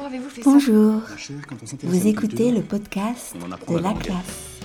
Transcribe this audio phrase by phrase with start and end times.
[0.00, 3.92] avez-vous fait Bonjour, chère, quand on vous écoutez le podcast on en apprend de la
[3.94, 4.58] classe.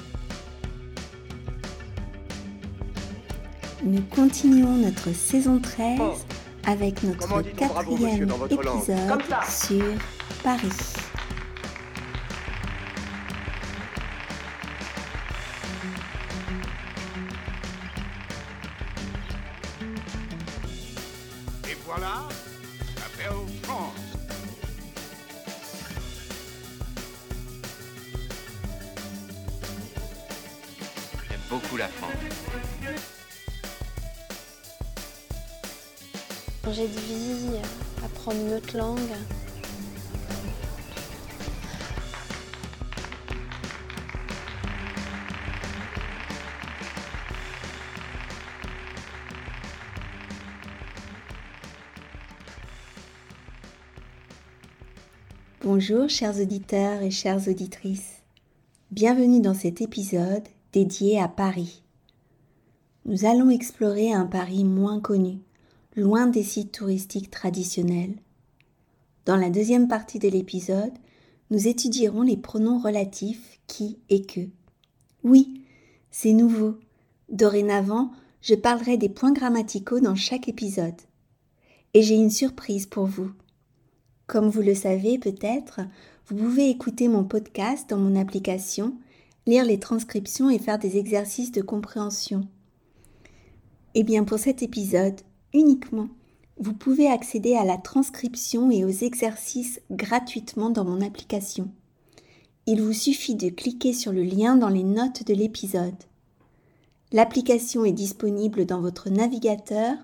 [3.83, 5.99] Nous continuons notre saison 13
[6.65, 9.85] avec notre quatrième épisode sur
[10.43, 10.69] Paris.
[31.49, 32.11] Beaucoup la France.
[36.63, 37.57] Changer de vie,
[38.03, 38.99] apprendre une autre langue.
[55.63, 58.23] Bonjour chers auditeurs et chères auditrices.
[58.91, 61.81] Bienvenue dans cet épisode dédié à Paris.
[63.05, 65.39] Nous allons explorer un Paris moins connu,
[65.95, 68.13] loin des sites touristiques traditionnels.
[69.25, 70.93] Dans la deuxième partie de l'épisode,
[71.49, 74.41] nous étudierons les pronoms relatifs qui et que.
[75.23, 75.63] Oui,
[76.11, 76.75] c'est nouveau.
[77.31, 81.01] Dorénavant, je parlerai des points grammaticaux dans chaque épisode.
[81.95, 83.31] Et j'ai une surprise pour vous.
[84.27, 85.79] Comme vous le savez peut-être,
[86.27, 88.93] vous pouvez écouter mon podcast dans mon application,
[89.47, 92.47] lire les transcriptions et faire des exercices de compréhension.
[93.95, 95.19] Eh bien pour cet épisode,
[95.53, 96.09] uniquement,
[96.59, 101.71] vous pouvez accéder à la transcription et aux exercices gratuitement dans mon application.
[102.65, 105.95] Il vous suffit de cliquer sur le lien dans les notes de l'épisode.
[107.13, 109.95] L'application est disponible dans votre navigateur,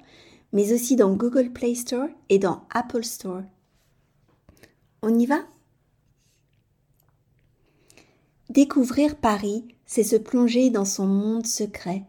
[0.54, 3.42] mais aussi dans Google Play Store et dans Apple Store.
[5.02, 5.40] On y va?
[8.54, 12.04] Découvrir Paris, c'est se plonger dans son monde secret,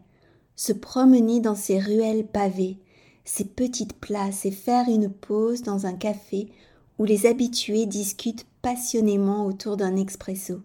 [0.55, 2.77] se promener dans ses ruelles pavées,
[3.23, 6.49] ses petites places et faire une pause dans un café
[6.99, 10.61] où les habitués discutent passionnément autour d'un expresso.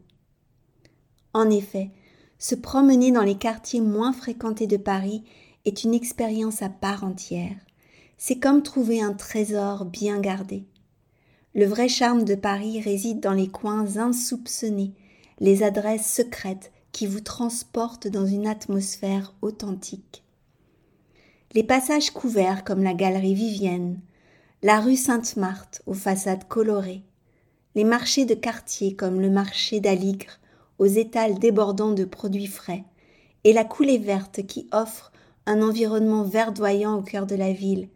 [1.32, 1.88] En effet,
[2.38, 5.24] se promener dans les quartiers moins fréquentés de Paris
[5.64, 7.56] est une expérience à part entière.
[8.18, 10.66] C'est comme trouver un trésor bien gardé.
[11.54, 14.92] Le vrai charme de Paris réside dans les coins insoupçonnés,
[15.40, 20.22] les adresses secrètes qui vous transportent dans une atmosphère authentique.
[21.52, 23.98] Les passages couverts comme la galerie Vivienne,
[24.62, 27.02] la rue Sainte-Marthe aux façades colorées,
[27.74, 30.38] les marchés de quartier comme le marché d'Aligre
[30.78, 32.84] aux étals débordants de produits frais,
[33.44, 35.10] et la coulée verte qui offre
[35.46, 37.88] un environnement verdoyant au cœur de la ville,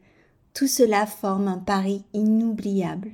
[0.54, 3.12] tout cela forme un Paris inoubliable.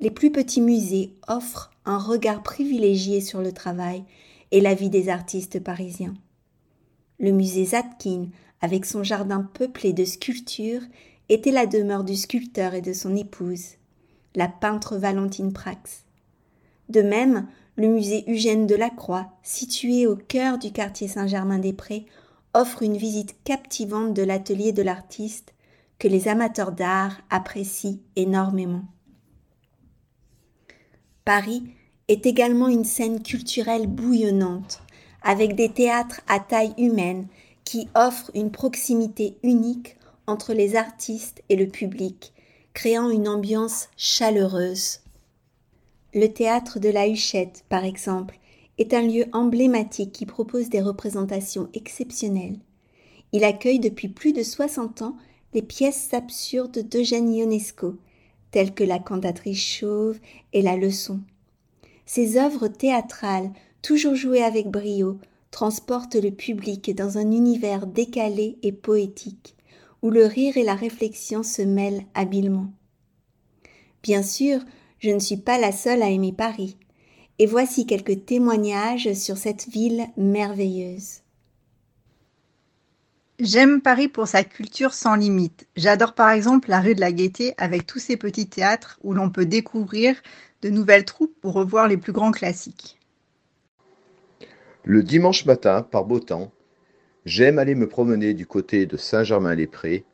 [0.00, 4.04] Les plus petits musées offrent un regard privilégié sur le travail
[4.50, 6.14] et la vie des artistes parisiens.
[7.18, 8.26] Le musée Zatkin,
[8.60, 10.82] avec son jardin peuplé de sculptures,
[11.28, 13.76] était la demeure du sculpteur et de son épouse,
[14.34, 16.04] la peintre Valentine Prax.
[16.88, 22.06] De même, le musée Eugène Delacroix, situé au cœur du quartier Saint-Germain-des-Prés,
[22.54, 25.54] offre une visite captivante de l'atelier de l'artiste
[25.98, 28.84] que les amateurs d'art apprécient énormément.
[31.24, 31.62] Paris
[32.08, 34.82] est également une scène culturelle bouillonnante,
[35.22, 37.26] avec des théâtres à taille humaine
[37.64, 39.96] qui offrent une proximité unique
[40.26, 42.32] entre les artistes et le public,
[42.74, 45.00] créant une ambiance chaleureuse.
[46.14, 48.38] Le théâtre de la Huchette, par exemple,
[48.78, 52.58] est un lieu emblématique qui propose des représentations exceptionnelles.
[53.32, 55.16] Il accueille depuis plus de 60 ans
[55.54, 57.96] les pièces absurdes d'Eugène Ionesco,
[58.52, 60.20] telles que La cantatrice chauve
[60.52, 61.20] et La leçon.
[62.06, 63.50] Ces œuvres théâtrales,
[63.82, 65.18] toujours jouées avec brio,
[65.50, 69.56] transportent le public dans un univers décalé et poétique,
[70.02, 72.68] où le rire et la réflexion se mêlent habilement.
[74.02, 74.60] Bien sûr,
[74.98, 76.76] je ne suis pas la seule à aimer Paris,
[77.38, 81.21] et voici quelques témoignages sur cette ville merveilleuse.
[83.42, 85.66] J'aime Paris pour sa culture sans limite.
[85.74, 89.30] J'adore par exemple la rue de la Gaîté avec tous ces petits théâtres où l'on
[89.30, 90.14] peut découvrir
[90.62, 93.00] de nouvelles troupes pour revoir les plus grands classiques.
[94.84, 96.52] Le dimanche matin, par beau temps,
[97.24, 100.04] j'aime aller me promener du côté de Saint-Germain-les-Prés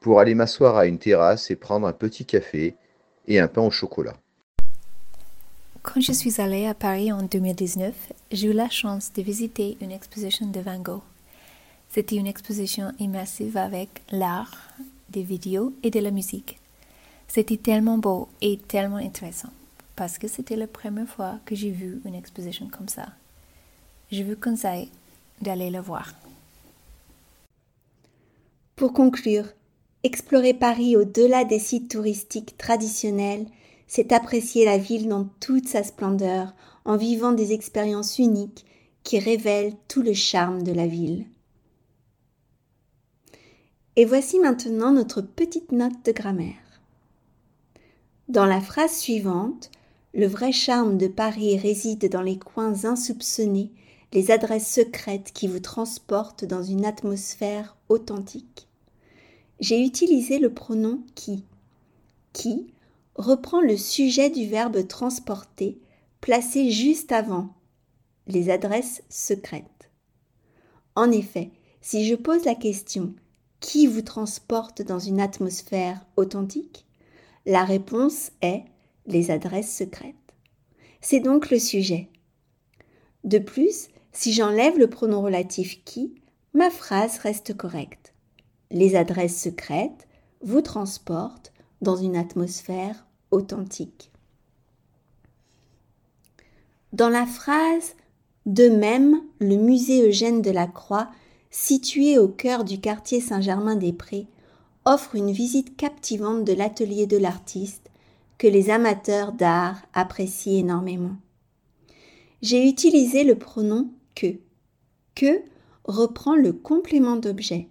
[0.00, 2.76] pour aller m'asseoir à une terrasse et prendre un petit café
[3.26, 4.18] et un pain au chocolat.
[5.80, 7.94] Quand je suis allée à Paris en 2019,
[8.32, 11.00] j'ai eu la chance de visiter une exposition de Van Gogh.
[11.90, 14.70] C'était une exposition immersive avec l'art,
[15.08, 16.58] des vidéos et de la musique.
[17.26, 19.50] C'était tellement beau et tellement intéressant
[19.96, 23.08] parce que c'était la première fois que j'ai vu une exposition comme ça.
[24.10, 24.88] Je vous conseille
[25.42, 26.14] d'aller la voir.
[28.76, 29.46] Pour conclure,
[30.04, 33.46] explorer Paris au-delà des sites touristiques traditionnels,
[33.88, 36.54] c'est apprécier la ville dans toute sa splendeur
[36.84, 38.64] en vivant des expériences uniques
[39.02, 41.26] qui révèlent tout le charme de la ville.
[43.96, 46.80] Et voici maintenant notre petite note de grammaire.
[48.28, 49.70] Dans la phrase suivante,
[50.14, 53.72] le vrai charme de Paris réside dans les coins insoupçonnés,
[54.12, 58.68] les adresses secrètes qui vous transportent dans une atmosphère authentique.
[59.58, 61.44] J'ai utilisé le pronom qui.
[62.32, 62.72] Qui
[63.16, 65.78] reprend le sujet du verbe transporter
[66.20, 67.54] placé juste avant
[68.26, 69.90] les adresses secrètes.
[70.94, 71.50] En effet,
[71.80, 73.14] si je pose la question
[73.60, 76.86] qui vous transporte dans une atmosphère authentique
[77.46, 78.64] La réponse est
[79.06, 80.14] les adresses secrètes.
[81.00, 82.08] C'est donc le sujet.
[83.24, 86.14] De plus, si j'enlève le pronom relatif qui,
[86.54, 88.14] ma phrase reste correcte.
[88.70, 90.08] Les adresses secrètes
[90.42, 94.10] vous transportent dans une atmosphère authentique.
[96.92, 97.94] Dans la phrase
[98.46, 101.08] De même, le musée Eugène de la Croix,
[101.50, 104.26] situé au cœur du quartier Saint-Germain-des-Prés,
[104.84, 107.90] offre une visite captivante de l'atelier de l'artiste
[108.38, 111.16] que les amateurs d'art apprécient énormément.
[112.40, 114.38] J'ai utilisé le pronom que.
[115.14, 115.42] Que
[115.84, 117.68] reprend le complément d'objet.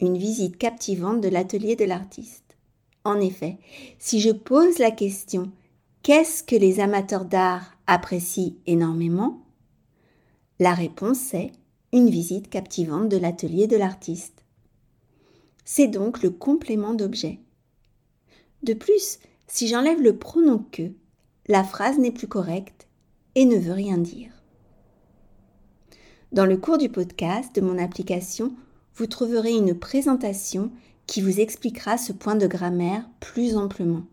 [0.00, 2.56] Une visite captivante de l'atelier de l'artiste.
[3.04, 3.58] En effet,
[3.98, 5.52] si je pose la question
[6.02, 9.44] Qu'est-ce que les amateurs d'art apprécient énormément?
[10.60, 11.52] La réponse est
[11.96, 14.44] une visite captivante de l'atelier de l'artiste.
[15.64, 17.40] C'est donc le complément d'objet.
[18.62, 20.92] De plus, si j'enlève le pronom que,
[21.48, 22.86] la phrase n'est plus correcte
[23.34, 24.30] et ne veut rien dire.
[26.32, 28.54] Dans le cours du podcast de mon application,
[28.94, 30.70] vous trouverez une présentation
[31.06, 34.04] qui vous expliquera ce point de grammaire plus amplement.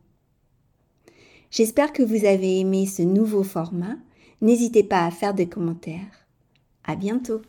[1.52, 3.98] J'espère que vous avez aimé ce nouveau format.
[4.40, 6.28] N'hésitez pas à faire des commentaires.
[6.86, 7.42] À bientôt!